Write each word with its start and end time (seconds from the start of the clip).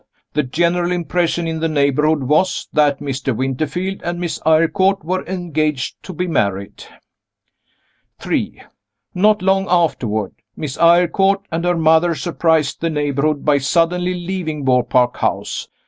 The 0.33 0.41
general 0.41 0.91
impression 0.91 1.45
in 1.45 1.59
the 1.59 1.67
neighborhood 1.67 2.23
was 2.23 2.67
that 2.73 3.01
Mr. 3.01 3.35
Winterfield 3.37 4.01
and 4.03 4.19
Miss 4.19 4.39
Eyrecourt 4.47 5.03
were 5.03 5.23
engaged 5.27 6.01
to 6.01 6.11
be 6.11 6.25
married. 6.25 6.85
3. 8.17 8.63
Not 9.13 9.43
long 9.43 9.67
afterward, 9.69 10.33
Miss 10.55 10.75
Eyrecourt 10.75 11.43
and 11.51 11.65
her 11.65 11.77
mother 11.77 12.15
surprised 12.15 12.81
the 12.81 12.89
neighborhood 12.89 13.45
by 13.45 13.59
suddenly 13.59 14.15
leaving 14.15 14.65
Beaupark 14.65 15.17
House. 15.17 15.67